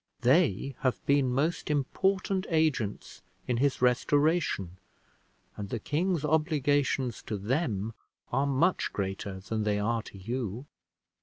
They 0.21 0.75
have 0.79 1.05
been 1.05 1.31
most 1.31 1.69
important 1.69 2.47
agents 2.49 3.21
in 3.45 3.57
his 3.57 3.83
restoration, 3.83 4.79
and 5.55 5.69
the 5.69 5.77
king's 5.77 6.25
obligations 6.25 7.21
to 7.21 7.37
them 7.37 7.93
are 8.31 8.47
much 8.47 8.91
greater 8.93 9.39
than 9.41 9.61
they 9.61 9.77
are 9.77 10.01
to 10.01 10.17
you. 10.17 10.65